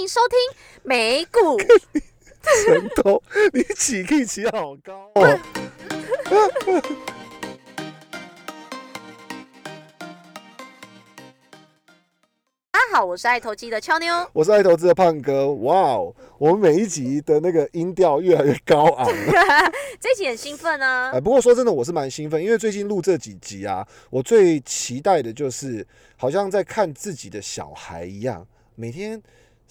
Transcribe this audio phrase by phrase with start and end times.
[0.00, 0.38] 迎收听
[0.82, 1.58] 美股。
[2.64, 5.22] 拳头，你起 K 起好高哦！
[12.72, 14.28] 大家好，我是爱投机的俏妞。
[14.32, 16.12] 我是爱投资的胖哥，哇哦！
[16.36, 19.32] 我们每一集的那个音调越来越高昂了。
[20.00, 21.20] 这一集很兴奋啊哎，！
[21.20, 25.86] 不过说真的，我是蛮兴奋，因为最近录这几集啊，我最期待的就是
[26.16, 29.22] 好像在看自己的小孩一样，每天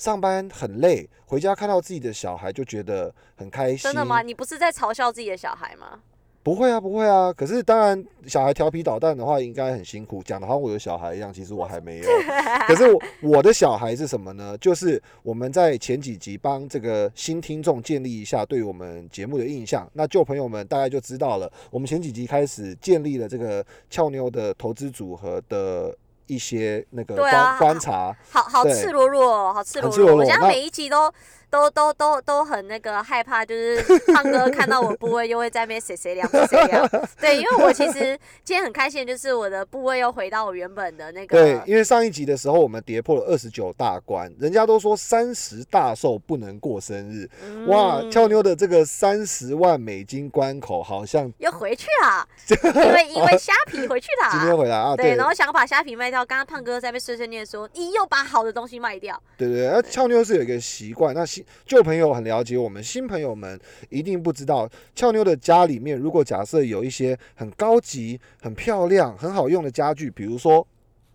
[0.01, 3.77] 上班很累，回家看到自己的小孩就觉得很开心。
[3.77, 4.23] 真的吗？？
[4.23, 5.99] 你不是在嘲笑自己的小孩吗？
[6.41, 7.31] 不会啊，不会啊。
[7.31, 10.23] 可是当然，小孩调皮捣蛋的话，应该很辛苦。
[10.23, 12.09] 讲的好像我有小孩一样，其实我还没有。
[12.65, 14.57] 可是我我的小孩是什么呢？
[14.57, 19.87] 就是我们在前几集帮这个新听众建立一下对我们节目的印象。
[19.93, 25.95] 那旧朋友们大概就知道了，我们前几集开始建立了这个俏妞的投资组合的
[26.31, 28.15] 一些那个观、啊观察。
[28.29, 31.11] 好好赤裸裸哦，好赤裸裸裸我现在每一集都
[31.51, 36.89] 都都都都很那个害怕，就是胖哥看到我部位又会在那边谁谁凉谁谁亮。
[37.19, 47.29] 对，因为我其实今天很开心，就是我的部位又回到我原本的那个对，因为上一集的时候我们跌破了二十九大关，人家都说三十大寿不能过生日，
[47.67, 54.31] 哇，嗯俏妞的这个三十万美金关口好像又回去了，因为因为虾皮回去了。
[54.31, 56.25] 今天回来啊，对，对然后想把虾皮卖掉。
[56.25, 59.21] 刚刚胖哥在那边碎碎念说，你又把好的东西卖掉。
[59.35, 61.25] 对对，那俏妞是有一个习惯，那
[61.65, 70.65] 新旧朋友很了解我们，新朋友们一定不知道，俏妞的家里面如果假设有一些很高级、很漂亮、很好用的家具，比如说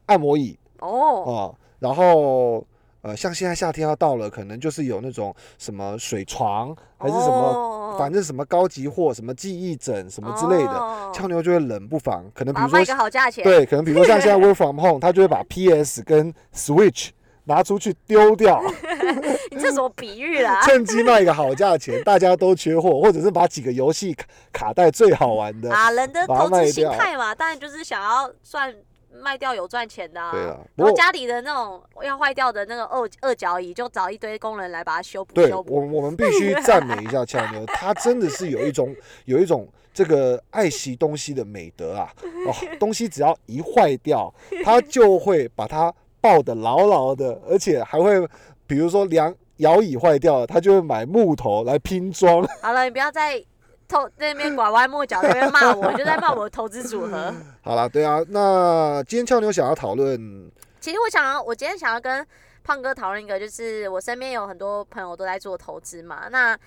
[0.06, 2.66] 按摩椅哦，啊，然后。
[3.02, 13.44] 呃，像现在夏天要到了，可能就是有那种什么水床，还是什么，哦反正什么高级货，什么记忆枕什么之类的，哦俏妞就会冷不防，可能比如说把它卖个好价钱。
[13.44, 17.10] 对，可能比如说像现在 work from home，他就会把 PS 跟 Switch
[17.46, 18.62] 拿出去丢掉，
[19.50, 20.60] 你这什么比喻啦？
[20.66, 28.74] 趁机卖一个好价钱，大家都缺货，或者是把几个游戏卡卡带最好玩的，啊，人的投资心态嘛，当然就是想要赚
[29.22, 30.30] 卖掉有赚钱的、啊。
[30.32, 35.62] 对啊然后家里的那种要坏掉的那个二二脚椅，就找一堆工人来把它修补对我。
[35.68, 38.94] 我们必须赞美一下俏妞，她真的是有一种
[39.24, 42.12] 有一种这个爱惜东西的美德啊！
[42.46, 44.32] 哦，东西只要一坏掉，
[44.62, 45.94] 她就会把它
[46.26, 48.28] 抱得牢牢的，而且还会
[48.66, 52.44] 比如说梁摇椅坏掉了，他就会买木头来拼装。
[52.60, 53.38] 好了，你不要再
[53.86, 57.32] 偷在那边拐弯抹角，在那边骂我，就在骂我的投资组合。
[57.62, 60.50] 好了，对啊，那今天俏妞想要讨论，
[60.80, 62.26] 其实我想要，我今天想要跟
[62.64, 66.26] 胖哥讨论一个，就是我身边有很多朋友都在做投资嘛。
[66.28, 66.58] 那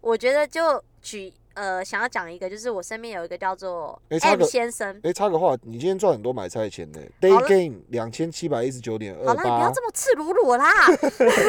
[0.00, 4.96] 我觉得就举呃，想要讲一个，就是我身边有一个叫做 M 个先生。
[5.02, 10.86] 哎，插个话，你今天赚很多买菜钱呢，Day 了 Game 两千七百一十九点二好啦，你不要八，这么赤裸裸啦。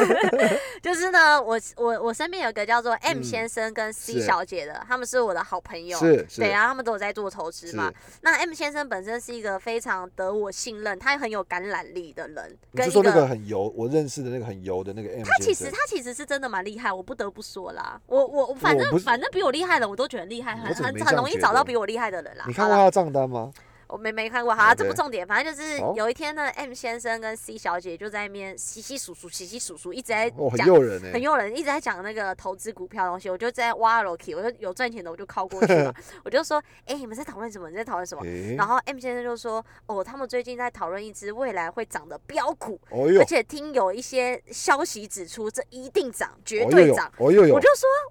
[0.82, 5.96] 就是呢，我我我身边有个叫做 M 嗯先生跟 C 是小姐的，他们是我的好朋友。
[5.98, 7.92] 是是对，然后他们都有在做投资嘛。
[8.22, 18.00] 那 M 先生本身是一个非常得我信任，他很有感染力的人，跟一你是说那个很油，我认识的那个很油的那个 M 他其先生实他其实是真的蛮厉害，我不得不说啦。
[18.06, 23.52] 我我我反正我不是反正比我厉害的我都觉得厉害，很很很容易找到比我厉害的人啦你看过他的账单吗？
[23.90, 30.66] 我没没看过，好、啊，这不重点，反正就是有一天呢，M 先生跟 C 小姐就在那边稀稀疏疏、稀稀疏疏，一直在哦，很讲。
[30.66, 35.92] 诱人哎很，诱人，一直在讲那个投资股票的东西，我就在挖楼梯，我就有赚钱的我就靠过去嘛，
[36.24, 37.68] 我就说，哎、你们在讨论什么？
[37.70, 38.22] 你在讨论什么？
[38.24, 47.50] 诶然后 M 先生就说，哦，他们最近在讨论一只未来会涨的标股，而，且听有一些消息指出，这一定涨，绝对涨。，我，就说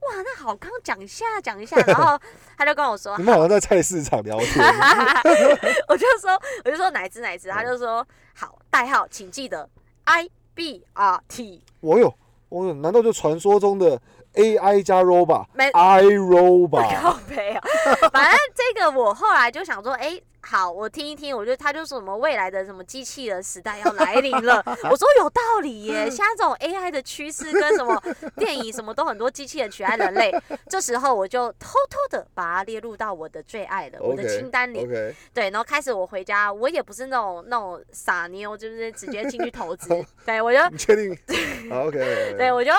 [0.09, 2.19] 哇，那好，刚讲一下讲一下，然后
[2.57, 4.49] 他就跟我说你，们好像在菜市场聊天，
[5.87, 6.31] 我就说
[6.65, 9.69] 我就说哪一只哪一只，他就说好，代号请记得
[10.05, 12.13] I B R T，我有，
[12.49, 13.99] 我有，难道就传说中的
[14.33, 16.95] AI 加 robot 没 i robot？
[17.01, 17.61] 靠背啊，
[18.11, 28.01] 反正这个我后来就想说，哎、好，我听一听，我觉得他就说什么未来的什么机器人时代要来临了，我说有道理耶，现在这种 AI 的趋势跟什么
[28.37, 30.31] 电影什么都很多机器人取代人类，
[30.67, 34.87] 这时候我就偷偷的把它列入到我的最爱的我的清单里
[35.33, 39.89] 对，然后开始我回家，我也不是那种那种傻妞，就是直接进去投资，
[40.25, 41.17] 对我就你确定？
[41.69, 42.71] 好？OK，对，我就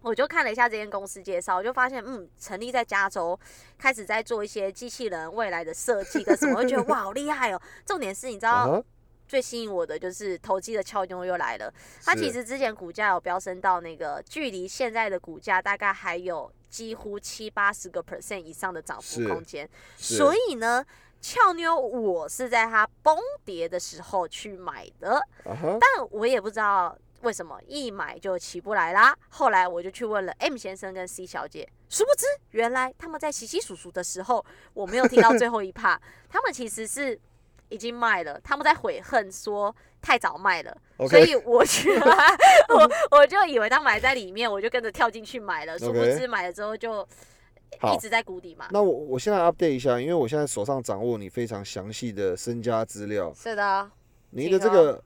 [0.00, 3.38] 我就看了一下这间公司介绍，我就发现，嗯，成立在加州，
[3.76, 7.60] 开始在做一些机器人未来的设计跟什么，我就觉得 哇，好厉害哦。
[7.84, 8.82] 重点是，你知道
[9.26, 11.72] 最吸引我的就是投机的俏妞又来了。
[12.04, 20.84] 它其实之前股价有飙升到那个距离现在的股价大概还有几乎七八十个 percent 以上的涨幅空间，所以呢。
[21.20, 29.16] 俏妞，我是在它崩跌的时候去买的，但我也不知道为什么一买就起不来啦？
[29.28, 34.44] 后来我就去问了 M 先生跟 C 小姐，殊不知原来他们在洗洗数数的时候，
[34.74, 36.00] 我没有听到最后一趴，
[36.30, 37.18] 他们其实是
[37.68, 40.76] 已经卖了，他们在悔恨说太早卖了。
[41.08, 47.06] 所以我去我 我就以为他买在里面，我就跟着跳进去买了，殊不知买了之后就
[47.92, 48.66] 一直在谷底嘛。
[48.70, 53.32] 那我我现在 update 一下，因为我现在手上掌握你非常详细的身家资料。
[53.34, 53.90] 是的，
[54.30, 55.02] 你的这个，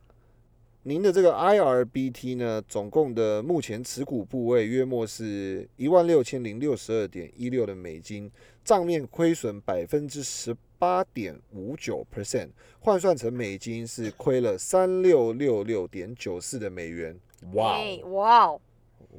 [0.84, 8.28] 您的这个 IRBT 呢，总共的目前持股部位约莫是一万六千零六十二点一六的美金，
[8.64, 12.48] 账面亏损百分之十八点五九 percent，
[12.80, 17.16] 换算成美金是亏了三六六六点九四的美元。
[17.52, 17.78] 哇
[18.10, 18.60] 哇哦，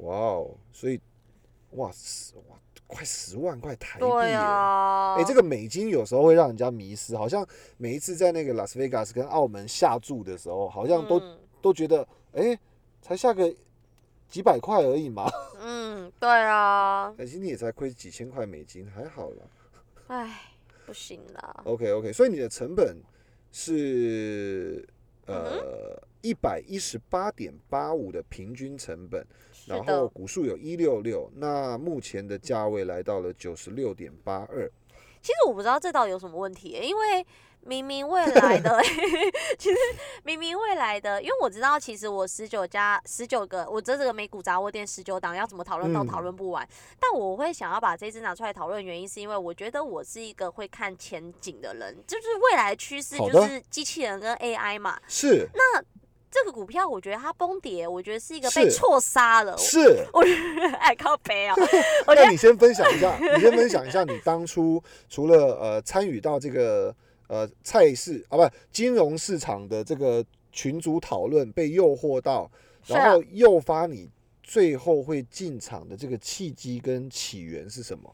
[0.00, 1.00] 哇哦，所以
[1.70, 7.46] 哇十哇快十万块台币啊，哎、这个美金有时候会让人家迷失，好像
[7.78, 12.58] 每一次在那个拉斯维加斯跟澳门下注的时候，好像都、嗯都觉得，哎、
[13.00, 13.50] 才下个
[14.28, 15.26] 几百块而已嘛，
[15.58, 19.36] 嗯，对啊，可惜你也才亏几千块美金，还好啦。
[20.08, 20.42] 哎，
[20.84, 23.00] 不行啦，OK OK，所以你的成本
[23.50, 24.86] 是
[25.24, 29.26] 嗯呃一百一十八点八五的平均成本，
[29.66, 30.06] 然后。
[30.08, 34.70] 股数有一六六，那目前的价位来到了九十六点八二。
[35.24, 37.26] 其实我不知道这到底有什么问题耶，因为
[37.62, 38.78] 明明未来的，
[39.58, 39.76] 其实
[40.22, 46.68] 明明未来的，因为我知道，其实我十九加十九个，我这这个美股杂货店十九档要怎么讨论都嗯讨论不完。
[47.00, 55.00] 但我会想要把这支拿出来讨论，原因是因为我觉得我是一个会看前景的人，就是未来的趋势就是机器人跟 AI 嘛。
[55.08, 55.48] 是
[56.34, 59.56] 这个股票我觉得它崩跌，我觉得是一个被错杀了。
[59.56, 60.20] 是， 我
[60.80, 61.54] 爱靠背哦，
[62.16, 66.92] 那你先分享一下，你先分享一下你当初 除了呃参与到这个
[67.28, 72.50] 呃菜市啊不金融市场的这个群组讨论被诱惑到，
[72.86, 74.10] 然后诱发你
[74.42, 78.12] 最后会进场的这个契机跟起源是什么？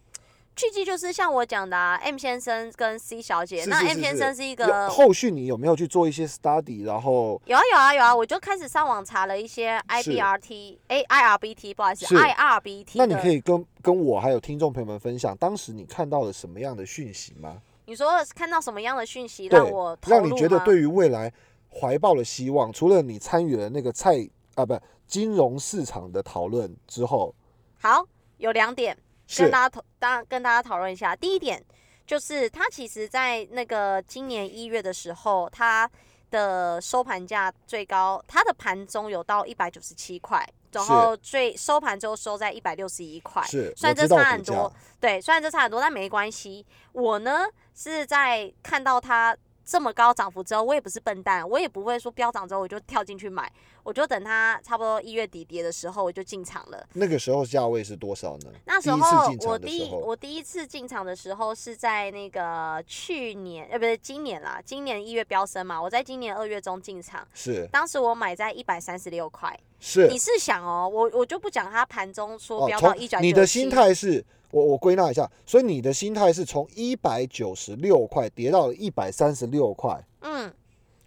[0.56, 3.64] 契机就是像我讲的、啊、，M 先生跟 C 小姐。
[3.67, 6.85] 那是是 M 先生是一个后续你有没有去做一些 study？
[6.85, 17.62] 然后有啊有啊有啊，我就开始上网查了一些 IBRT 哎 IRBT 不好意思 IRBT 那你可以跟跟我还有听众朋友们分享，当时你看到了什么样的讯息吗？
[17.87, 21.32] 你说看到什么样的讯息让我让你觉得对于未来
[21.70, 22.73] 怀抱了希望。
[22.73, 27.35] 除了你参与了那个菜啊不金融市场的讨论之后，
[27.81, 28.06] 好
[28.37, 29.00] 有两点是
[29.36, 31.14] 跟大家讨当跟大家讨论一下。
[31.14, 31.62] 第一点
[32.06, 35.90] 就是它其实在那个今年一月的时候，它
[36.30, 43.42] 的收盘价最高，它的盘中有到一百九十七块，然后最收盘之后收在一百六十一块。
[43.44, 46.64] 是虽然这差很多，对，虽然这差很多，但没关系。
[46.92, 53.50] 我呢是在看到它这么高涨幅之后，我也不是笨蛋，我也不会说飙涨之后我就跳进去买，
[53.90, 56.87] 我就等它差不多一月底跌的时候我就进场了。
[56.92, 58.52] 那个时候价位是多少呢？
[58.64, 69.58] 那时候我第一，我第一次进场的时候是在那个去年，呃，不是今年啦，今年一月飙升嘛，我在今年二月中进场，是当时我买在一百三十六块。
[69.81, 74.25] 是你是想哦，我我就不讲它盘中说哦，飙到从一转你的心态是。
[74.52, 80.52] 我我归纳一下，所以你的心态是从一百九十六块跌到了一百三十六块，嗯，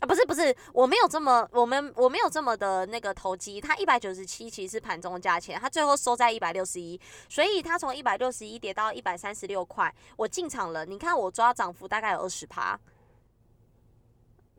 [0.03, 3.61] 啊，不是不是，我没有这么，我们我没有这么的那个投机。
[3.61, 6.99] 它一百九十七其实是盘中的价钱，它最后收在一百六十一，
[7.29, 10.85] 所以它从一百六十一跌到一百三十六块，我进场了。
[10.85, 12.77] 你看我抓涨幅大概有二十趴，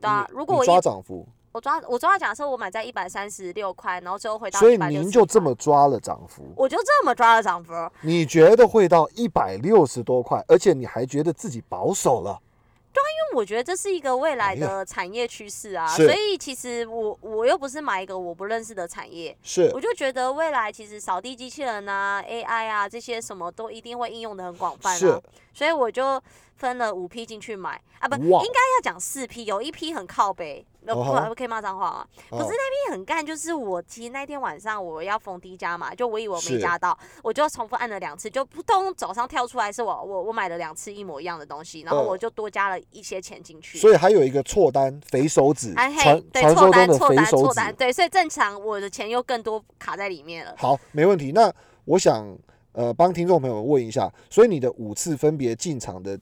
[0.01, 7.71] 对啊，如果我抓涨幅，我抓我抓假设我买在一百三十六块，然后最后回到所以160您就这么抓了涨幅，我就这么抓了涨幅。
[8.01, 12.41] 你觉得会到一百六十多块，而且你还觉得自己保守了，
[13.01, 19.71] 因为我觉得这是一个未来的产业趋势啊，所以其实我我又不是买一个我不认识的产业，是。
[19.73, 25.07] 我就觉得未来其实扫地机器人啊、AI 啊这些什么都一定会应用的很广泛是。
[25.07, 25.21] 啊，
[25.53, 26.21] 所以我就
[26.55, 43.77] 分了五批进去买啊，不，哇应该要讲四批，有一批很靠北，呃，哦吼不可以骂脏话啊，不是哦那边很干，就是我其实那天晚上我要逢低加嘛，就我以为我没加到，我就重复按了两次，就扑通早上跳出来是我我我买了两次一模一样的东西，然后呃我就多加了一些钱进去。
[43.77, 47.43] 所以还有一个错单肥手指，哎嘿传，对，传错说中的肥单错单手指。
[47.43, 50.53] 错单，对，所以正常我的钱又更多卡在里面了。
[50.57, 51.31] 好，没问题。
[51.31, 51.51] 那
[51.85, 52.37] 我想
[52.73, 56.19] 呃帮听众朋友们问一下，所以你的五次分别进场的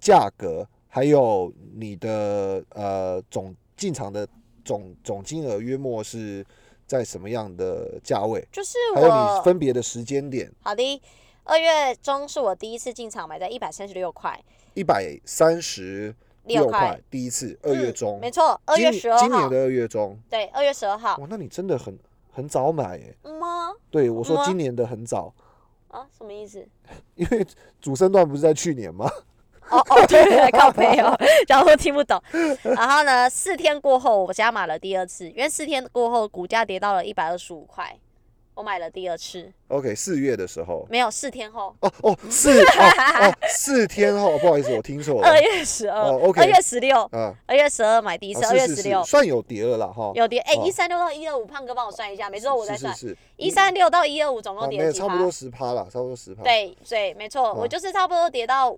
[0.00, 4.24] 价格，还有你的呃总进场的
[4.64, 6.46] 总总金额约莫是
[6.86, 8.46] 在什么样的价位？
[8.52, 11.02] 就是还有你分别的时间点，好的，
[11.42, 14.40] 二月中是我第一次进场，买在一百三十六块，
[14.74, 20.16] 一百三十六块块，第一次二月中，嗯没错，二月十二号今年的，二月中。
[20.30, 21.98] 对，二月十二号，哇，那你真的很
[22.30, 23.16] 很早买诶。
[23.24, 23.72] 嗯吗？
[23.90, 25.34] 对，我说今年的很早，
[25.88, 26.64] 啊，什么意思？
[27.16, 27.44] 因为
[27.80, 29.10] 主升段不是在去年吗？
[29.70, 31.16] 哦哦，对， 靠背哦，
[31.46, 32.20] 假如听不懂。
[32.62, 37.96] 然后呢，四天过后我加码了第二次，因为四天过后股价跌到了一百二十五块，
[38.54, 39.50] 我买了第二次。
[39.68, 42.66] OK，四月的时候，没有，四天后，哦 哦，四哦
[43.20, 45.40] 哦，四天后，不好意思，我听错了二。
[45.40, 50.12] 月十二，哦，OK 二月十六，嗯，二月十二买第一次，哦二月十六，算有跌了啦哈。
[50.14, 50.40] 有跌。
[50.40, 52.92] 哎，哦一三六到一二五，胖哥帮我算一下，没错，我在算。
[52.94, 55.16] 是是是，一三六到一二五总啊，共跌了差不？
[55.16, 56.42] 多十趴啦，差不多十趴。
[56.42, 58.76] 对对，没错，我哦就是差不多跌到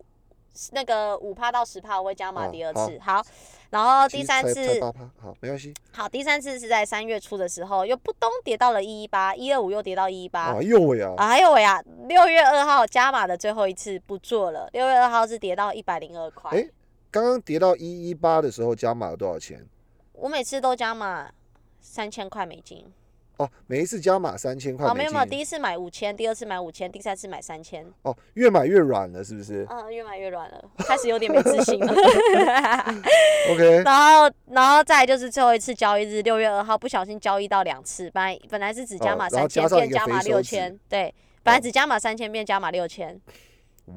[0.72, 2.98] 那个五趴到十趴，我会加码哦第二次。
[3.00, 3.22] 好，
[3.70, 5.74] 然后第三次，八趴，好，没关系。
[5.92, 10.54] 好，第三次是在三月初的时候，又扑咚跌到了一一八，一二五又跌到一一八。
[10.54, 11.82] 哎呦喂啊，哎呦喂呀！
[12.08, 16.50] 六月二号加码的最后一次不做了，六月二号是跌到一百零二块。
[16.52, 16.68] 哎
[17.10, 19.64] 刚刚跌到一一八的时候加码了多少钱？
[20.14, 21.30] 我每次都加码
[21.80, 22.92] 三千块美金。
[23.36, 24.94] 哦，每一次加码三千块哦。
[24.94, 27.84] 没有没有，第一次买五千，第二次买五千，第三次买三千。
[28.02, 31.92] 哦，越买越软了，是不是嗯，越买越软了，开始有点没自信了。
[33.50, 41.12] OK，然后，然后再就是最后一次交易日，六月二号不小心交易到两次，本来本来是只加码三千、变加码六千，对，
[41.42, 43.20] 本来只加码三千变加码六千，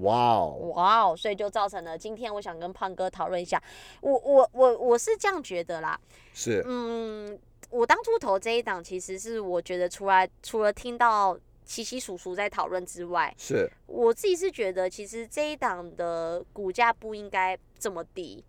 [0.02, 3.62] 哇哦，哇哦，所以就造成了今天我想跟胖哥讨论一下，
[4.02, 5.98] 我我我我是这样觉得啦，
[6.34, 7.38] 是嗯，
[7.70, 18.44] 我当初投这一档其实是我觉得出来除了听到奇奇叔叔在讨论之外，是，我自己是觉得，其实这一档的股价不应该这么低，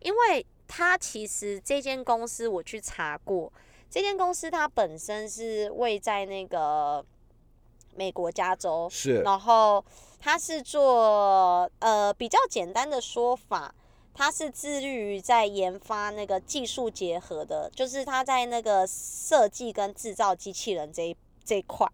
[0.00, 3.52] 因为它其实这间公司我去查过，
[3.88, 7.04] 这间公司它本身是位在那个
[7.94, 9.84] 美国加州，是，然后
[10.18, 13.72] 它是做呃比较简单的说法，
[14.14, 21.86] 它是致力于在研发那个技术结合的，就是他在那个设计跟制造机器人这一这一块。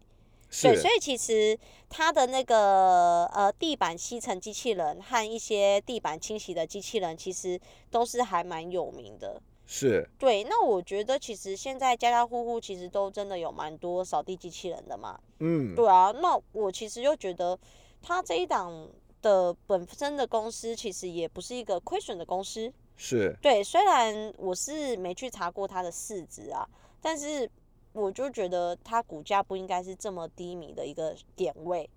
[0.62, 1.58] 对，是所以其实
[1.88, 7.58] 它的那个呃地板吸尘机器人和一些地板清洗的机器人，其实
[7.90, 9.40] 都是还蛮有名的。
[9.64, 15.16] 是，对，那我觉得其实现在家家户户其实都真的有蛮多扫地机器人的嘛。
[15.38, 17.56] 嗯，对啊，那我其实就觉得
[18.02, 18.88] 它这一档
[19.22, 22.72] 的本身的公司其实也不是一个亏损的公司。
[22.96, 26.68] 是，对，虽然我是没去查过它的市值啊，
[27.00, 27.50] 但是
[27.94, 31.88] 我就觉得它股价不应该是这么低迷的一个点位，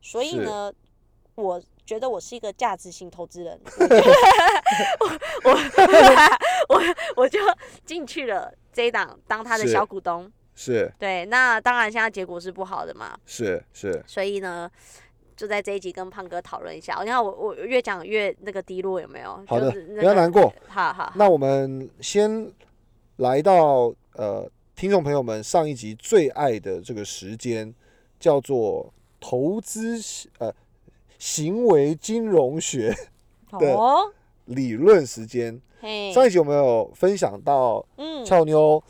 [0.00, 0.72] 所以呢，
[1.34, 3.60] 我觉得我是一个价值型投资人，
[4.98, 5.06] 我
[5.44, 6.82] 我我我
[7.16, 7.38] 我就
[7.84, 10.32] 进去了这一档当他的小股东。
[10.54, 14.70] 是，对，那当然现在结果是不好的嘛，是，是，所以呢。
[15.36, 19.42] 就在这一集跟胖哥讨论一下，你看我我越讲越那个低落有没有？
[19.46, 20.52] 好的就是那不要个难过。
[20.66, 22.50] 好好，那我们先
[23.16, 27.74] 来到呃，听众朋友们上一集最爱的这个时间，
[28.18, 30.00] 叫做投资
[30.38, 30.52] 呃
[31.18, 32.94] 行为金融学
[33.58, 34.10] 对哦，
[34.46, 35.60] 理论时间。
[35.80, 38.82] 嘿，上一集我们有分享到嗯，俏妞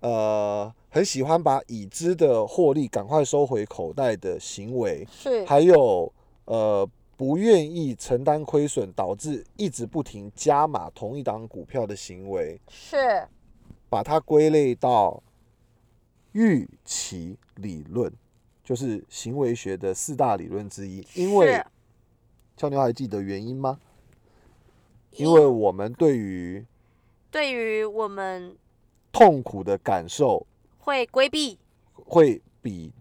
[0.00, 6.12] 呃很喜欢把已知的获利赶快收回口袋的行为，是还有
[6.44, 13.26] 呃不愿意承担亏损，导致一直不停加码同一档股票的行为，是，
[13.88, 15.22] 把它归类到
[16.32, 18.12] 预期理论，
[18.62, 21.02] 就是行为学的四大理论之一。
[21.14, 21.66] 因为是
[22.54, 23.80] 俏妞还记得原因吗？
[25.12, 26.62] 因为我们对于
[27.30, 28.54] 对于我们
[29.10, 30.46] 痛苦的感受
[30.84, 31.58] 会规避
[31.94, 32.92] 会比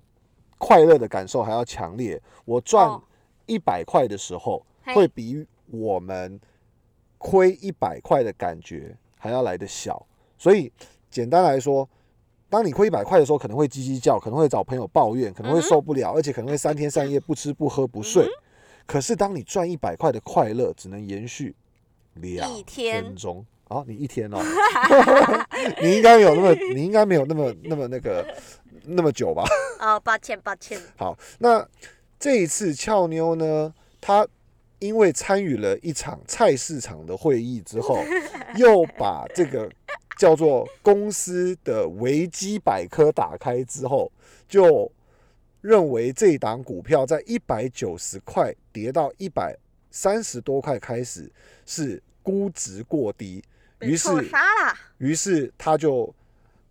[0.58, 2.22] 快乐的感受还要强烈。
[2.46, 3.02] 我赚哦
[3.48, 6.40] 一百块的时候，嘿会比我们
[7.18, 10.06] 亏一百块的感觉还要来的小。
[10.38, 10.72] 所以
[11.10, 11.90] 简单来说，
[12.50, 18.24] 当你亏一百块的时候，可能会叽叽叫，可能会找朋友抱怨，可能会嗯哼受不了，而且可能会三天三夜不吃不喝不睡。
[18.24, 18.30] 嗯
[18.88, 21.56] 可是当你赚一百块的快乐，只能延续
[22.16, 23.46] 两一天分钟。
[23.72, 24.38] 啊，你一天哦，
[25.82, 28.25] 你应该有那么，你应该没有那么 那么那个
[28.84, 29.46] 那么久吧？
[29.80, 31.66] 哦，抱歉抱歉， 好，那
[32.20, 34.28] 这一次俏妞呢，她
[34.80, 38.04] 因为参与了一场菜市场的会议之后，
[38.58, 39.72] 又把这个
[40.18, 44.12] 叫做公司的维基百科打开之后，
[44.50, 44.92] 就
[45.62, 49.56] 认为这档股票在一百九十块跌到一百
[49.92, 51.32] 三十多块开始
[51.66, 53.44] 是估值过低，
[53.82, 54.10] 于是
[54.98, 56.14] 于是他就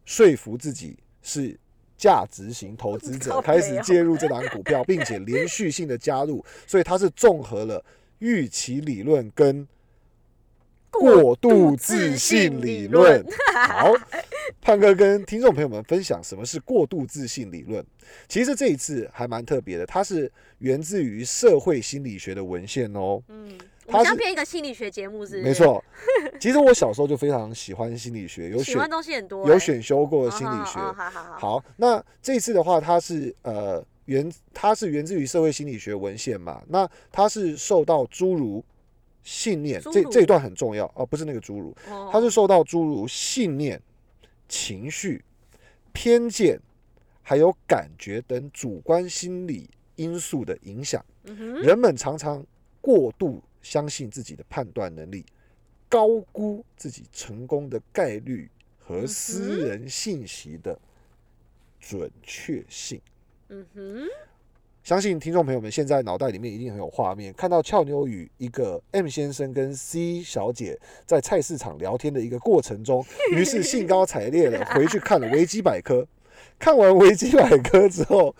[0.05, 1.59] 说服自己是
[1.97, 7.85] 价值型投资者， 开始哦介入这档股票，并且连续性的加入，所以他是综合了
[8.19, 9.67] 预期理论跟
[10.91, 13.25] 过度自信理论。
[13.55, 13.95] 好，
[14.61, 17.85] 胖哥跟听众朋友们分享什么是过度自信理论。
[18.29, 23.23] 其实这一次还蛮特别的，它是源自于社会心理学的文献哦。
[23.29, 23.57] 嗯，
[23.87, 25.41] 我它是们像变一个心理学节目是？
[25.43, 25.83] 没，错，
[26.41, 30.81] 其实我小时候就非常喜欢心理学，有选喜欢东西很多欸，有选修过心理学。
[30.81, 36.61] 哦好好好，好，那这次的话，它是呃源，它是源自于社会心理学文献嘛？
[36.69, 38.65] 那它是受到诸如
[39.23, 42.09] 信念，这这一段很重要哦，不是那个侏儒，哦。
[42.13, 43.81] 它是受到诸如信念、
[44.49, 45.23] 情绪、
[45.93, 46.59] 偏见，
[47.23, 51.05] 还有感觉等主观心理因素的影响。
[51.25, 52.45] 嗯，人们常常
[52.81, 55.25] 过度相信自己的判断能力，
[55.89, 60.79] 高估自己成功的概率和私人信息的
[61.79, 63.01] 准确性。
[63.49, 64.07] 嗯哼，
[64.83, 73.05] 相信听众朋友们现在脑袋里面一定很有画面，看到俏妞与一个 M 先生跟 C 小姐在菜市场聊天的一个过程中，
[73.37, 76.07] 于是兴高采烈的回去看了维基百科。
[76.59, 78.35] 看完维基百科之后，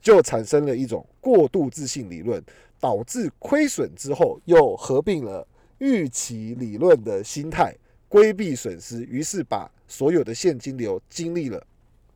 [0.00, 2.42] 就产生了一种过度自信理论，
[2.80, 5.46] 导致亏损之后又合并了
[5.78, 7.74] 预期理论的心态，
[8.08, 11.64] 规避损失，于是把所有的现金流经历了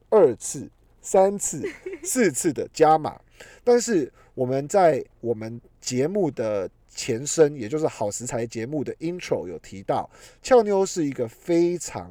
[0.09, 0.69] 二次、
[1.03, 1.63] 三次、
[2.03, 3.21] 四次的加码。
[3.65, 10.09] 但是我们在我们节目的前身，也就是好食材节目的 intro 有提到，
[10.43, 12.11] 俏妞是一个非常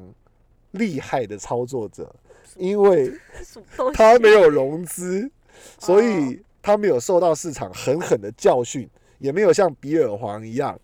[0.72, 2.14] 厉害的操作者，
[2.56, 3.12] 因为
[3.94, 5.30] 他没有融资，
[5.78, 10.78] 所哦以他没有受到市场狠狠的教训，也没有像比尔黄一样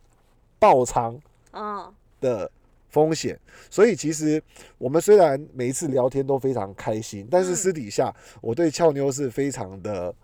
[0.58, 1.18] 爆仓
[1.50, 2.50] 啊，的
[2.88, 3.38] 风险。
[3.70, 4.42] 所以其实
[4.78, 10.14] 我们虽然每一次聊天都非常开心，但是嗯私底下我对俏妞是非常的，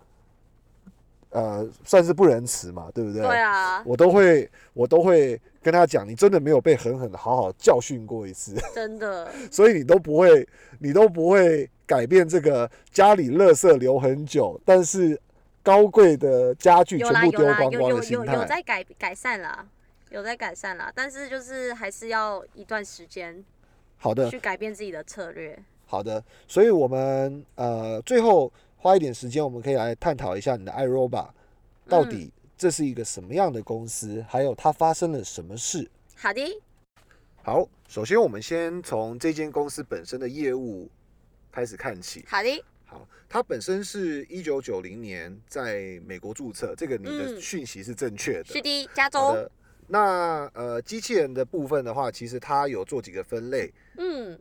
[1.35, 3.21] 呃，算是不仁慈嘛，对不对？
[3.21, 8.55] 对啊，我都会我都会跟他讲，你真的没有被狠狠的好好教训过一次。
[8.73, 10.47] 真的， 所以你都不会，
[10.79, 15.19] 你都不会改变这个家里垃圾留很久，但是
[15.61, 18.45] 高贵的家具全部丢光光的心有有有有。
[18.45, 19.67] 在改改善啦，
[20.11, 23.43] 有在改善啦，但是就是还是要一段时间
[23.97, 25.57] 好的，去改变自己的策略。
[25.85, 26.23] 好的。
[26.47, 31.29] 所以我们呃最后花一点时间，我们可以来探讨一下你的 iRobot
[31.87, 35.89] 到嗯底这是一个什么样的公司，还有它发生了什么事。
[36.15, 36.41] 好的，
[37.43, 40.89] 好，首先我们先从这间公司本身的业务
[41.51, 42.23] 开始看起。
[42.27, 48.45] 好的，好，它本身是一九九零年在美国注册，这个你的嗯讯息是正确的。
[48.45, 49.51] 是的，加好州，的，
[49.87, 54.39] 那呃，机器人的部分的话，其实它有做几个分类：嗯。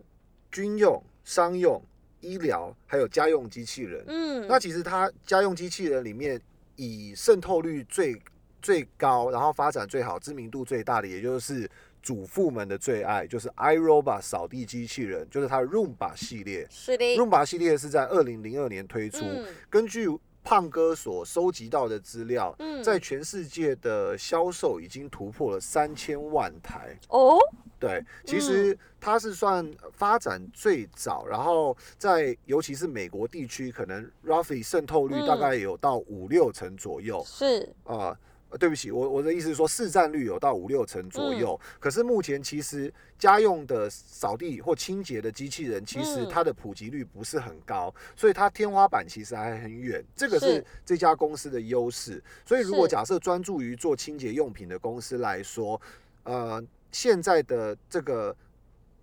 [0.52, 1.82] 军用、商用、
[2.24, 4.02] 医疗，还有家用机器人。
[4.06, 6.40] 嗯，那其实它家用机器人里面，
[6.76, 8.20] 以渗透率最
[8.62, 11.68] 最高，然后发展最好、知名度最大的，也就是
[12.02, 16.66] 主妇们的最爱，就是 iRobot 扫地机器人，就是它的 Roomba 系列。
[16.70, 20.08] 是的，Roomba 系列是在二零零二年推出，嗯根据
[20.44, 22.84] 胖哥所收集到的资料，嗯。
[22.84, 26.96] 在全世界的销售已经突破了三千万台。
[27.08, 27.38] 哦，
[27.80, 35.26] 对，其实它是算发展最早，然后在尤其是美国地区，可能 roughly 渗透率嗯。
[35.26, 37.24] 大概有到五六成左右。
[37.26, 37.94] 是，啊。
[37.94, 38.18] 呃
[38.58, 41.58] 对不起，我我的意思是说，市占率有到五六成左右。
[41.62, 50.02] 嗯可是目前其实家用的扫地或清洁的机器人，其实嗯它的普及率不是很高，所以它天花板其实还很远。
[50.16, 52.22] 这个是是这家公司的优势。
[52.46, 55.80] 所以如果假设专注于做清洁用品的公司来说，
[56.22, 58.34] 呃，现在的这个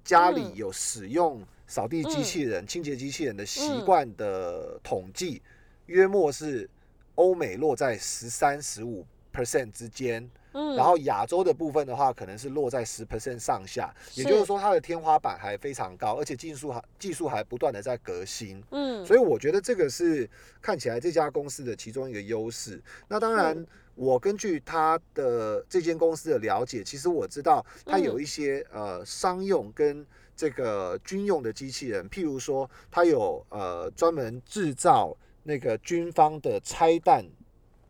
[0.04, 5.42] 家里嗯有使用扫地机器人、清洁机器人的习嗯惯的统计，
[5.86, 6.70] 约莫是
[7.16, 13.94] 欧美落在十三、十五 percent 之间，嗯，然后亚洲的部分的话，可能是落在十 percent 上下。
[14.16, 18.64] 也就是说，它的天花板还非常高，而且技术还技术还不断的在革新。
[18.72, 20.30] 嗯，所以我觉得这个是
[20.62, 22.82] 看起来这家公司的其中一个优势。
[23.08, 37.24] 那当然是，我根据它的这间公司的了解，其实我知道它有嗯一些、呃商用跟这个军用的机器人，譬如说它有呃专门制造那个军方的拆弹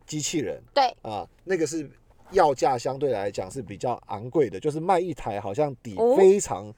[0.06, 1.90] 机器人对，啊、那个是。
[2.32, 6.72] 要价相对来讲是比较昂贵的，就是卖一台好像抵哦非常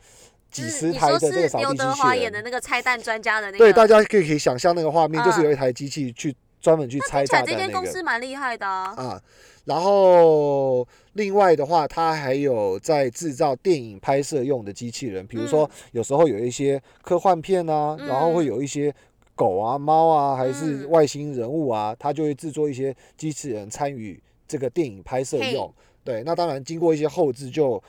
[0.50, 2.42] 几十台的这个扫地机器人德华演的。
[2.42, 8.94] 那个拆弹专家的那个，对，大家可以可以想象那个画面，就是嗯有一台机器去专门去拆弹那个间公司蛮厉害的啊。
[8.96, 9.22] 啊。
[9.64, 18.92] 然后另外的话，它还有在制造电影拍摄用的机器人，比如说有时候有一些科幻片啊，然后会嗯有一些
[19.34, 25.72] 狗啊、猫啊，还是嗯外星人物啊，它就会制作一些机器人参与这个电影拍摄用。
[26.02, 27.82] 对，那当然经过一些后置就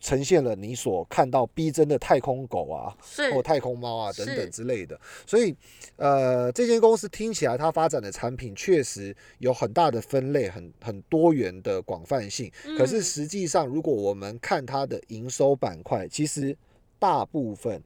[0.00, 2.96] 呈现了你所看到逼真的太空狗啊，
[3.32, 4.98] 或太空猫啊等等之类的。
[5.26, 5.54] 所以，
[5.96, 12.50] 呃，这间公司听起来它发展的产品确实有很大的分类，很很多元的广泛性。
[12.76, 16.56] 可是嗯实际上，如果我们看它的营收板块，其实
[16.98, 17.82] 大部分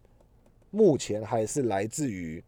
[0.71, 2.43] 目前还是来自于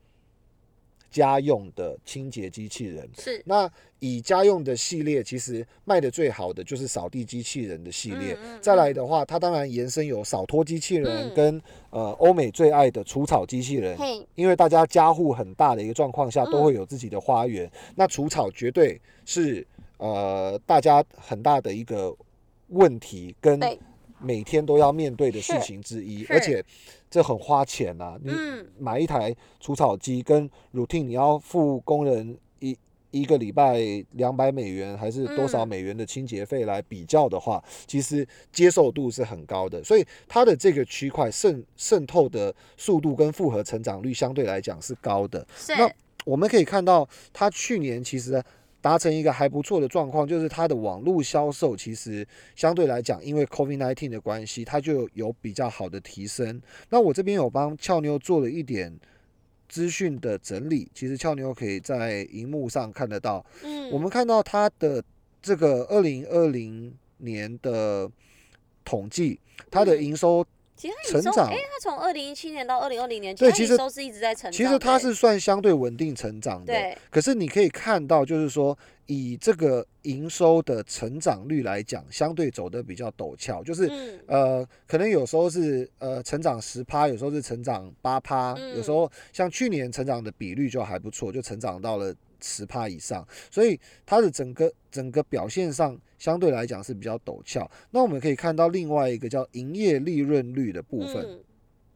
[1.11, 3.09] 家用的清洁机器人。
[3.19, 3.43] 是。
[3.45, 8.35] 那以家用的系列，其实卖的最好的就是扫地机器人的系列。
[8.35, 11.35] 嗯嗯再来的话，它当然延伸有扫拖机器人嗯。
[11.35, 13.97] 跟、呃欧美最爱的除草机器人。
[14.35, 16.53] 因为大家家户很大的一个状况下，嗯。
[16.53, 17.71] 都会有自己的花园。
[17.95, 19.67] 那除草绝对是
[19.97, 22.15] 呃大家很大的一个
[22.69, 23.59] 问题，跟
[24.21, 26.65] 每天都要面对的事情之一，而且
[27.11, 32.77] 这很花钱呐、你嗯买一台除草机跟 routine，你要付工人一
[33.11, 33.81] 一个礼拜
[34.13, 45.47] 两百美元还是多少嗯美元的清洁费来比较的话，其实接受度是很高的，所以它的这个区块渗渗透的速度跟复合成长率相对来讲是高的。
[45.69, 45.91] 那
[46.27, 48.43] 我们可以看到，它去年其实
[48.81, 56.61] 达成一个还不错的状况，就是它的网络销售其实相对来讲，因为 COVID-19 的关系，它就有比较好的提升。
[56.91, 58.97] 那我这边有帮俏妞做了一点
[59.69, 63.45] 资讯的整理，其实俏妞可以在荧幕上看得到。
[63.65, 65.03] 嗯我们看到它的
[65.43, 68.11] 这个二零二零年的
[68.85, 70.45] 统计，它的嗯营收
[70.79, 71.51] 其实它营收，成长。
[71.51, 74.53] 哎，它从二零一七年到二零二零年，对其实营收是一直在成长。
[74.53, 76.97] 其实它是算相对稳定成长的，对。
[77.11, 84.21] 可是你可以看到，就是说以这个营收的成长率来讲，相对走的比较陡峭，就是、嗯。
[84.29, 88.77] 呃，可能有时候是呃成长十趴，有时候是成长八趴，嗯。
[88.77, 97.71] 有时候像去年成长的比率就还不错，就成长到了十趴以上，所以它的整个整个表现上相对来讲是比较陡峭。
[97.91, 101.25] 那我们可以看到另外一个叫营业利润率的部分。
[101.25, 101.41] 嗯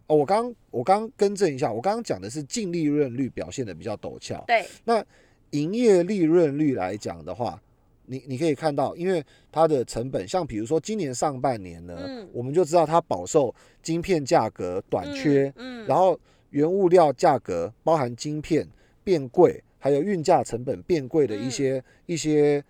[0.09, 4.43] 哦，我刚我刚更正一下，我刚刚讲的是净利润率表现的比较陡峭。
[4.49, 5.03] 对，那
[5.51, 7.59] 营业利润率来讲的话，
[8.07, 16.19] 你你可以看到，因为它的成本，像比如说今年上半年呢，嗯我们就知道它饱受晶片价格短缺，嗯，然后
[16.51, 18.69] 原物料价格包含晶片
[19.05, 22.63] 变贵，还有运价成本变贵的一些、一些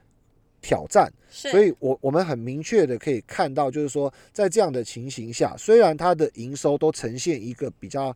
[0.62, 1.12] 挑战。
[1.28, 8.14] 所以我我们很明确的可以看到，就是说，在这样的情形下，虽然它的营收都呈现一个比较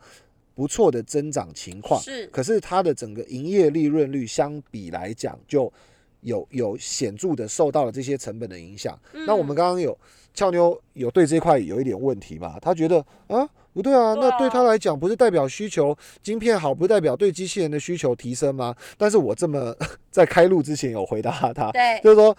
[0.54, 5.70] 不错的增长情况，是可是它的整个营业利润率相比来讲，就
[6.20, 8.98] 有有显著的受到了这些成本的影响。
[9.26, 9.98] 那我们嗯刚刚有
[10.34, 12.58] 俏妞有对这块有一点问题嘛？
[12.60, 18.74] 他觉得啊不对啊，对那对啊他来讲不是代表需求晶片好，不是代表对机器人的需求提升吗？
[18.96, 19.76] 但是我这么
[20.10, 22.34] 在开录之前有回答他，对就是说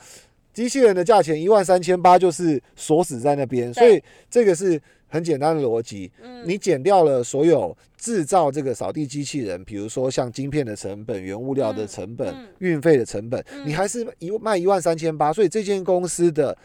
[0.52, 6.12] 机器人的价钱一万三千八就是锁死在那边，所以这个是很简单的逻辑。
[6.24, 16.58] 嗯你减掉了所有制造这个扫地机器人，比如说像晶片的成本、原物料的嗯成本、嗯运费的成本，嗯你还是一卖一万三千八，所以这间公司的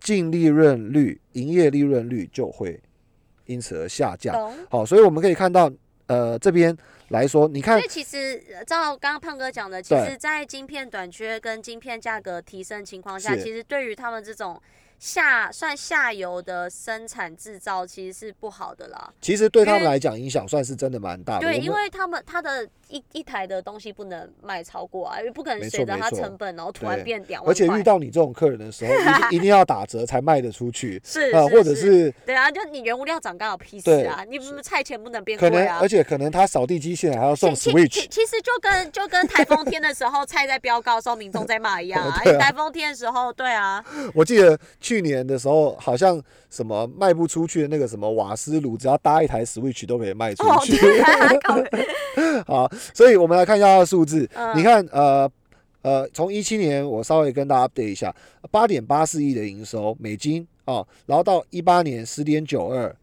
[0.00, 2.78] 净利润率、营业利润率就会
[3.46, 4.34] 因此而下降。
[4.34, 4.54] 懂。
[4.70, 5.70] 好，所以我们可以看到，
[6.06, 6.76] 呃，这边
[7.08, 14.60] 来说，你看所以其实呃照刚刚胖哥讲的，其实，在晶片短缺跟晶片价格提升情况下，其实对于他们这种
[14.98, 19.12] 下算下游的生产制造，其实是不好的啦。
[19.20, 21.40] 其实对他们来讲影响算是真的蛮大的。
[21.40, 35.88] 对，因为他们他的一一台的东西不能卖超过啊，因为不可能随着它成本然后突然变两万而且遇到你这种客人的时候，一定 一定要打折才卖得出去，是呃，或者是对啊，就你原物料涨刚好屁事啊，你不菜钱不能变可能，贵啊而。
[35.88, 50.76] 且可能他扫地机器人还要送 Switch，其其实就跟就跟台风天的时候菜在飙高的时候， 民众在骂一样啊 台风天的时候，对啊，我记得去年的时候，好像什么卖不出去的那个什么瓦斯炉，只要搭一台 Switch 都可以卖出哦，去。
[52.46, 54.30] 好，所以我们来看一下它的数字。
[54.34, 55.28] 嗯你看，呃
[55.82, 58.14] 呃，从一七年我稍微跟大家 update 一下，
[58.52, 62.94] 八点八四亿的营收美金哦，然后到一八年十点九二，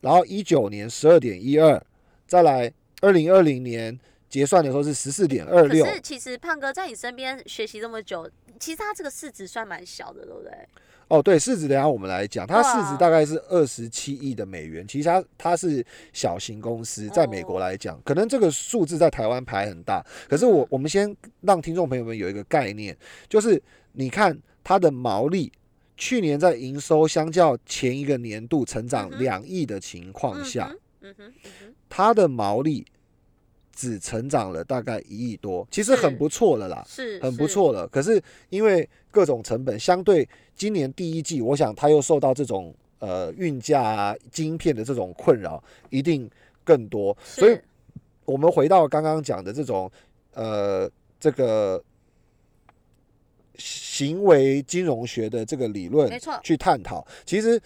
[0.00, 1.80] 然后一九年十二点一二，
[2.26, 3.96] 再来二零二零年
[4.28, 5.86] 结算的时候是十四点二可六。
[5.86, 10.50] 是其实胖哥在你身边学习这么久，其实他这个市值算蛮小的，对不对？
[11.10, 14.86] 哦，对，市值等一下我们来讲，它市值大概是二十七亿的美元。
[14.86, 20.06] 其实它它是小型公司，在美国哦来讲，可能这个数字在台湾排很大。
[20.28, 22.96] 可是我嗯我们先让听众朋友们有一个概念，
[23.28, 23.60] 就是
[23.92, 25.50] 你看它的毛利，
[25.96, 30.72] 去年在营收相较前一个年度成长两亿的情况下，
[31.88, 32.86] 它的毛利
[33.72, 36.84] 只成长了大概一亿多，其实很不错了啦。
[36.86, 37.86] 是很不错了。
[37.88, 46.30] 可是因为各种成本，相对今年第一季，我想它又受到这种呃运价啊、晶片的这种困扰一定
[46.64, 47.16] 更多。
[47.24, 47.58] 所以，
[48.24, 49.90] 我们回到刚刚讲的这种
[50.34, 51.82] 呃这个
[53.56, 57.60] 行为金融学的这个理论没错，去探讨，其实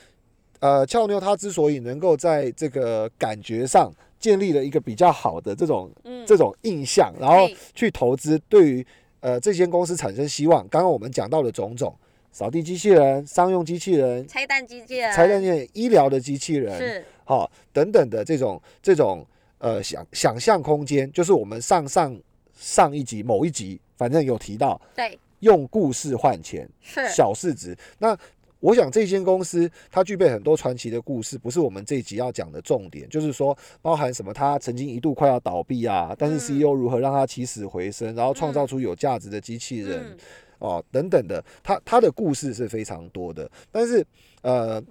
[0.60, 3.92] 呃俏妞她之所以能够在这个感觉上
[4.24, 8.86] 建立了一个比较好的这种嗯，这种印象，然后去投资，对于
[9.20, 10.66] 呃这间公司产生希望。
[10.68, 11.94] 刚刚我们讲到的种种，
[12.32, 17.04] 扫地机器人、商用机器人、拆弹机器人，拆弹件、医疗的机器人，是。
[17.26, 19.26] 好、等等的这种这种
[19.58, 22.18] 呃想想象空间，就是我们上上
[22.58, 27.06] 上一集某一集，反正有提到对，用故事换钱，是。
[27.08, 27.76] 小市值。
[27.98, 28.16] 那
[28.64, 36.40] 我想这间公司它具备很多传奇的故事，不是我们这一集要讲的重点，就是说包含什么，它曾经一度快要倒闭啊，但是嗯。
[36.44, 40.00] CEO 如何让它起死回生，然后创造出有价值的机器人。
[40.02, 40.16] 嗯。
[40.60, 44.02] 哦，等等的，它它的故事是非常多的，但是
[44.40, 44.82] 呃，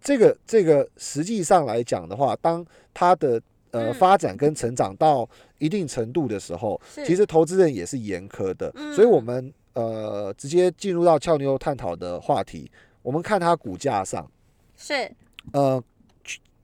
[0.00, 3.94] 这个这个实际上来讲的话，当它的呃嗯。
[3.94, 8.92] 发展跟成长到一定程度的时候，其实投资人也是严苛的，嗯。
[8.92, 12.68] 所以我们呃直接进入到俏妞探讨的话题，
[13.02, 14.30] 我们看它股价上，
[14.76, 15.10] 是。
[15.52, 15.82] 呃，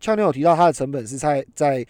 [0.00, 1.86] 俏妞有提到它的成本是在在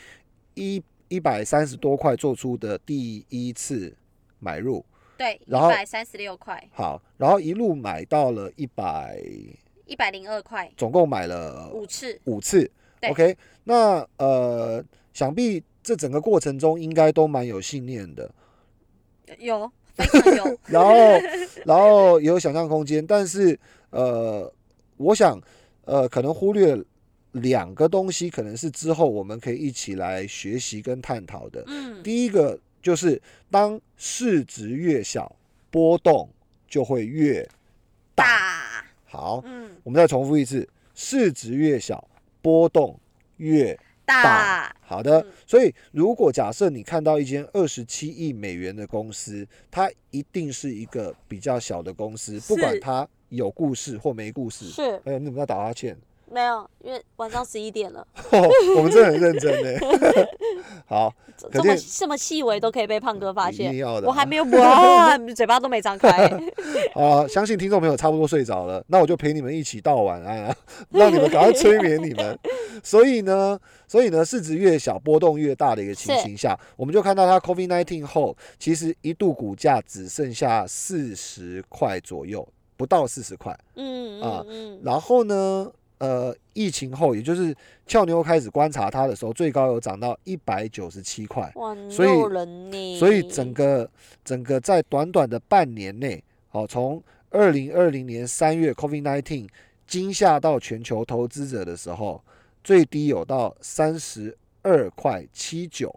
[0.54, 3.94] 一一百三十多块做出的第一次
[4.38, 4.84] 买入，
[5.16, 9.20] 对，一然后百三十六块，好，然后一路买到了一百。
[9.86, 12.70] 一百零二块，总共买了五次，五次。
[13.08, 13.34] OK，
[13.64, 14.84] 那呃，
[15.14, 18.30] 想必这整个过程中应该都蛮有信念的，
[19.38, 20.94] 有非常有，然后
[21.64, 23.58] 然后也有想象空间，但是
[23.90, 24.52] 呃，
[24.96, 25.40] 我想
[25.84, 26.76] 呃，可能忽略
[27.32, 31.62] 两个东西，可能是之后我们可以一起来学习跟探讨的。
[31.66, 35.34] 嗯，第一个就是当市值越小，
[35.70, 36.28] 波动
[36.68, 37.42] 就会越
[38.14, 38.24] 大。
[38.24, 42.08] 大，好，嗯，我们再重复一次，市值越小，
[42.42, 42.98] 波动
[43.36, 43.78] 越
[44.08, 54.64] 大，好的嗯，所以如果假设你看到一间二十七亿美元的公司，它一定是一个比较小的公司，不管它有故事或没故事。
[54.66, 55.94] 是哎呀，你怎么在打哈欠？
[56.30, 58.06] 没有，因为晚上十一点了，
[58.76, 59.80] 我们真的很认真呢。
[60.86, 64.08] 好，这这么这么细微都可以被胖哥发现，要的啊。
[64.08, 66.30] 我还没有哇， 嘴巴都没张开，
[66.94, 70.56] 好，相信听众朋友差不多睡着了，那我就陪你们一起道晚安啊，
[70.90, 72.38] 让你们赶快催眠你们。
[72.82, 83.56] 所以呢，所以呢，市值越小，波动越大的一个情形下，我们就看到它 COVID-19 后，其实一度股价只剩下四十块左右，不到四十块。
[83.74, 87.54] 嗯啊嗯嗯，然后呢，呃，疫情后，也就是
[87.86, 91.52] 俏妞开始观察它的时候，最高有涨到一百九十七块。
[91.90, 93.88] 所以所以整个
[94.24, 99.48] 整个在短短的半年内，哦，从二零二零年三月 COVID-19
[99.86, 102.22] 惊吓到全球投资者的时候，
[102.62, 105.94] 最低有到三十二块七九，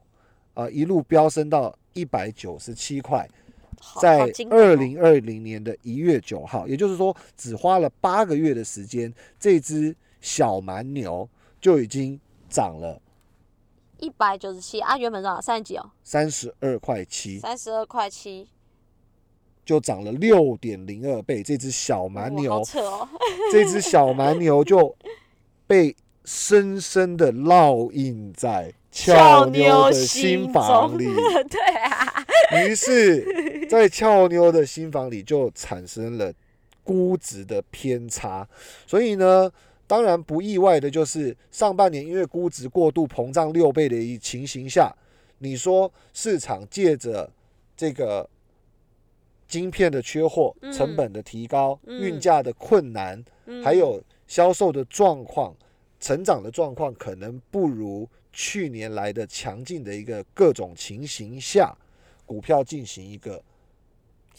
[0.54, 3.32] 啊，一路飙升到一百九十七块，好好
[4.00, 11.28] 在二零二零年的一月九号，也就是说，只花了八个月的时间，这只小蛮牛
[11.60, 13.02] 就已经涨了
[13.98, 15.40] 一百九十七啊，原本多少？
[15.40, 17.40] 三十几哦，三十二块七。
[17.40, 18.48] 三十二块七，
[19.64, 21.44] 就涨了六点零二倍。
[21.44, 23.08] 这只小蛮牛，扯哦，
[23.52, 24.96] 这只小蛮牛就
[25.68, 31.06] 被深深的烙印在俏妞的心房里。
[31.48, 32.26] 对啊，
[32.68, 33.24] 于是，
[33.72, 36.34] 在俏妞的心房里就产生了
[36.84, 38.46] 估值的偏差。
[38.86, 39.50] 所以呢，
[39.88, 44.94] 当然不意外的就是上半年因为估值过度膨胀六倍的一情形下，
[45.38, 47.32] 你说市场借着
[47.78, 48.30] 这个
[49.48, 55.56] 晶片的缺货、嗯成本的提高、嗯运价的困难，嗯还有销售的状况、
[55.98, 61.74] 成长的状况，可能不如去年来的强劲的一个各种情形下，
[62.26, 63.42] 股票进行一个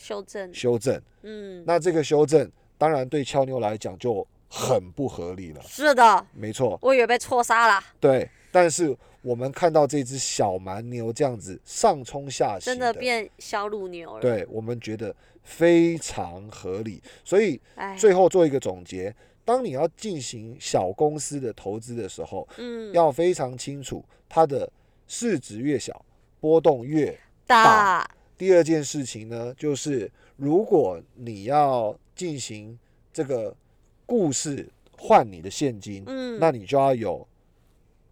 [0.02, 1.00] 修正，修正。
[1.22, 5.62] 嗯，那这个修正当然对俏妞来讲就很不合理了。
[5.62, 8.28] 是的，没错，我以为被错杀了，对。
[8.50, 17.00] 但是我们看到这只小蛮牛这样子上冲下洗真的变小乳牛了，，对我们觉得非常合理。
[17.24, 24.70] 所以哎，最后做一个总结：当你要进行小公司的投资的时候，嗯，要非常清楚它的
[25.06, 26.04] 市值越小，
[26.40, 27.18] 波动越。
[27.46, 28.08] 大，
[28.42, 32.76] 第二件事情呢，就是如果你要进行
[33.12, 33.54] 这个
[34.04, 37.24] 故事换你的现金，嗯，那你就要有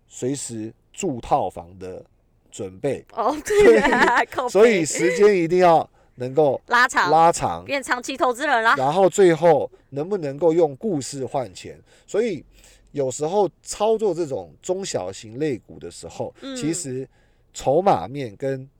[0.06, 2.00] 随时住套房的
[2.48, 11.76] 准备，哦，对啊，所以时间一定要能够拉长，拉长，变长期投资人啦，然后最后能不能够用故事换钱？
[12.06, 12.44] 所以
[12.92, 16.54] 有时候操作这种中小型类股的时候，嗯。
[16.54, 17.08] 其实
[17.52, 18.70] 筹码面跟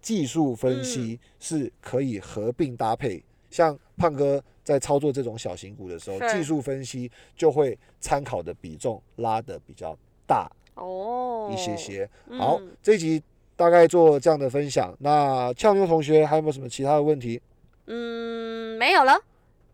[0.00, 3.22] 技术分嗯析是可以合并搭配。
[3.50, 12.08] 像胖哥在操作这种小型股的时候，技术分析就会参考的比重拉的比较大哦，一些些。
[12.38, 13.20] 好嗯，这一集
[13.56, 14.96] 大概做这样的分享。
[15.00, 17.42] 那俏妞同学还有没有什么其他的问题？
[17.86, 19.20] 嗯，没有了，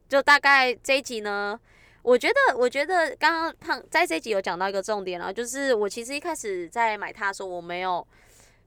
[0.09, 1.61] 就大概这一集呢。
[2.01, 8.07] 我觉得，我觉得刚刚胖在这一集有讲到一个重点啊，就是我其实一开始在买它的时候，我没有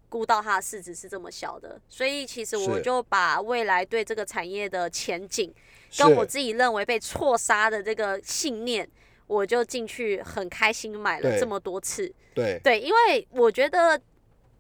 [0.09, 5.53] 估到它的市值是这么小的，所以其实我就把未来对这个产业的前景，
[5.97, 8.89] 跟我自己认为被错杀的这个信念，
[9.27, 12.11] 我就进去很开心买了这么多次。
[12.33, 12.59] 对。
[12.63, 13.99] 对，因为我觉得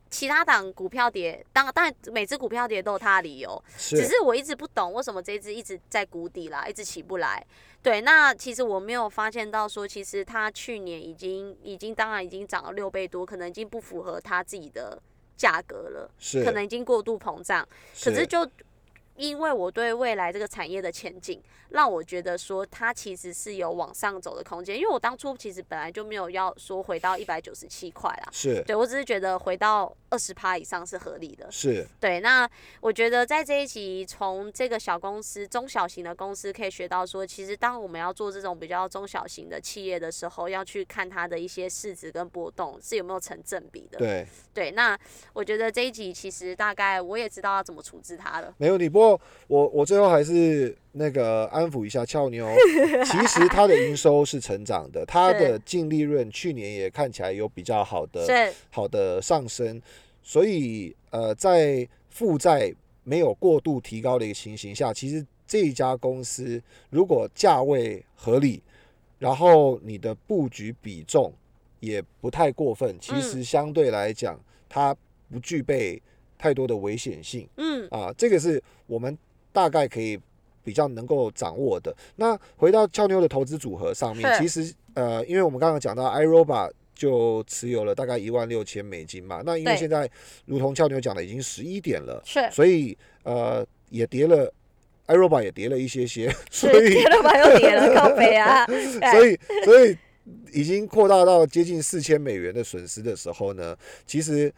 [0.09, 7.45] 其他档股票跌，当当然每只股票跌都有它的理由，只是是我一直不懂为什么这一只一直在谷底啦，一直起不来。
[7.81, 15.01] 对，那其实我没有发现到说，其实它去年已经已经当然已经涨了六倍多，可能已经不符合它自己的
[15.39, 17.65] 价格了，是，可能已经过度膨胀。
[18.03, 18.45] 可是就
[19.19, 24.77] 因为我对未来这个产业的前景，让我觉得说它其实是有往上走的空间。
[24.77, 31.51] 因为我当初其实本来就没有要说回到一百九十七块啦，是对我只是觉得回到二十趴以上是合理的。
[31.51, 32.49] 是对，那
[32.81, 43.99] 我觉得在这一集，从这个小公司、中小型的公司可以学到说，其实当我们要做这种比较中小型的企业的时候，要去看它的一些市值跟波动是有没有成正比的。
[43.99, 44.97] 对，对，那
[45.33, 48.53] 我觉得这一集其实大概我也知道要怎么处置它了。
[48.57, 48.89] 没有你。
[48.89, 52.47] 不过我我最后还是那个安抚一下俏妞，
[53.05, 58.25] 其实它的营收是成长的，它的净利润去年也看起来有比较好的，
[58.69, 59.81] 好的上升，
[60.21, 68.61] 所以呃，在负债没有过度提高的一个情形下，其实这一家公司如果价位合理，
[69.17, 71.33] 然后你的布局比重
[71.79, 74.95] 也不太过分，其实相对来讲，它
[75.31, 76.01] 不具备
[76.39, 77.47] 太多的危险性。
[77.57, 79.15] 嗯，啊，这个是我们
[79.51, 80.17] 大概可以
[80.63, 81.95] 比较能够掌握的。
[82.15, 89.77] 那回到俏妞的投资组合上面，其实呃，因为我们刚刚讲到 iRobot 就持有了大概一万六千美金嘛，那因为对。
[89.77, 90.09] 现在
[90.45, 92.49] 如同俏妞讲的，已经十一点了，是。
[92.51, 94.51] 所以呃也跌了
[95.07, 98.65] ，iRobot 也跌了一些些，所是，以跌了吧又跌了， 靠北啊！
[99.11, 99.97] 所以所以
[100.53, 103.75] 已经扩大到接近四千美元的损失的时候呢，
[104.05, 104.53] 其实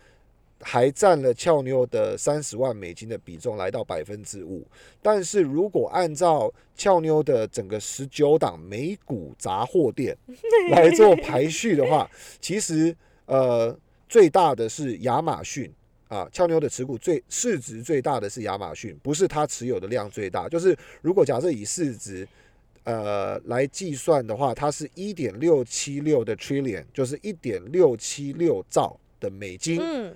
[0.61, 4.65] 还占了俏妞的三十万美金的比重，来到百分之五。
[5.01, 10.17] 但是如果按照俏妞的整个十九档美股杂货店
[10.71, 12.95] 来做排序的话，其实
[13.25, 15.71] 呃最大的是亚马逊。
[16.07, 20.49] 啊，俏妞的持股最市值最大的是亚马逊，不是它持有的量最大。
[20.49, 22.27] 就是如果假设以市值
[22.83, 29.79] 呃来计算的话，它是一点六七六的 trillion，就是一点六七六兆的美金。
[29.81, 30.13] 嗯，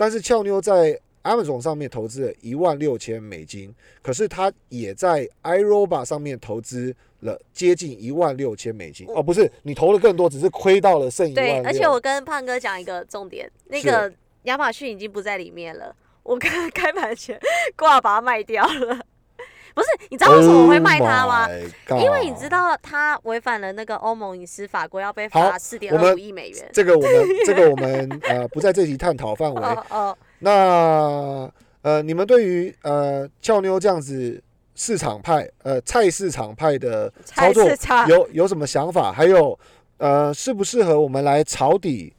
[0.00, 9.06] 但是俏妞在 Amazon 上面投资了一万六千美金，可是他也在 iRobot 上面投资了接近一万六千美金。
[9.10, 14.10] 哦，不是，你投了更多，只是亏到了剩一万对，而且我跟胖哥讲一个重点，那个
[14.44, 17.38] 亚马逊已经不在里面了，我刚开盘前
[17.76, 19.04] 挂把它卖掉了。
[19.74, 21.48] 不是，你知道为什么我会卖它吗
[21.88, 26.70] Oh 因为你知道它违反了那个欧盟隐私法规，要被罚四点二五亿美元。
[26.72, 27.10] 这个我们
[27.46, 29.62] 这个我们呃不在这集探讨 范围。
[29.62, 31.50] 哦哦，那
[31.82, 34.42] 呃，你们对于呃俏妞这样子
[34.74, 37.68] 市场派呃菜市场派的操菜作
[38.08, 39.12] 有有什么想法？
[39.12, 39.58] 还有
[39.98, 42.12] 呃，适不适合我们来抄底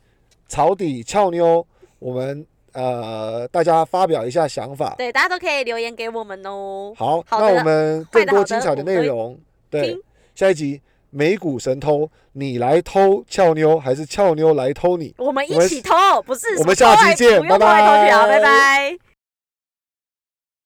[0.47, 1.65] 抄底俏妞？
[1.99, 4.95] 我们呃大家发表一下想法。
[4.97, 6.93] 对，大家都可以留言给我们哦。
[6.95, 9.37] 好，好那我们更多精彩的内容，
[9.69, 9.97] 对
[10.35, 15.13] 下一集美股神偷，你来偷俏妞，还是俏妞来偷你？
[15.17, 15.93] 我们一起偷，
[16.25, 19.10] 不是我们下期见不用偷去啊，拜拜拜拜。